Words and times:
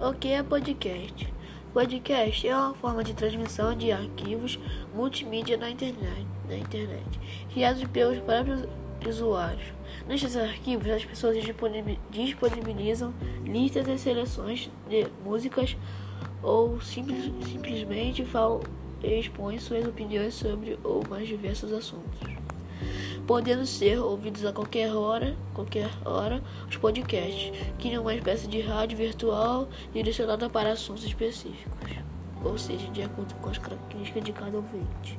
O 0.00 0.12
que 0.12 0.28
é 0.28 0.44
podcast? 0.44 1.26
Podcast 1.72 2.46
é 2.46 2.56
uma 2.56 2.72
forma 2.72 3.02
de 3.02 3.14
transmissão 3.14 3.74
de 3.74 3.90
arquivos 3.90 4.56
multimídia 4.94 5.56
na 5.56 5.68
internet, 5.68 6.24
na 6.48 6.56
internet 6.56 7.20
criados 7.52 7.82
pelos 7.88 8.16
próprios 8.20 8.62
usuários. 9.04 9.72
Nestes 10.06 10.36
arquivos, 10.36 10.88
as 10.88 11.04
pessoas 11.04 11.36
disponibilizam 12.12 13.12
listas 13.42 13.88
e 13.88 13.98
seleções 13.98 14.70
de 14.88 15.08
músicas 15.24 15.76
ou 16.44 16.80
simples, 16.80 17.32
simplesmente 17.50 18.24
falam, 18.24 18.60
expõem 19.02 19.58
suas 19.58 19.84
opiniões 19.84 20.34
sobre 20.34 20.78
os 20.84 21.08
mais 21.08 21.26
diversos 21.26 21.72
assuntos 21.72 22.38
podendo 23.26 23.66
ser 23.66 23.98
ouvidos 23.98 24.44
a 24.44 24.52
qualquer 24.52 24.94
hora, 24.94 25.36
qualquer 25.54 25.90
hora, 26.04 26.42
os 26.68 26.76
podcasts, 26.76 27.52
que 27.78 27.92
é 27.92 28.00
uma 28.00 28.14
espécie 28.14 28.48
de 28.48 28.60
rádio 28.60 28.96
virtual 28.96 29.68
direcionada 29.92 30.48
para 30.48 30.72
assuntos 30.72 31.04
específicos, 31.04 31.90
ou 32.44 32.56
seja, 32.56 32.88
de 32.88 33.02
acordo 33.02 33.34
com 33.36 33.50
as 33.50 33.58
características 33.58 34.24
de 34.24 34.32
cada 34.32 34.56
ouvinte. 34.56 35.18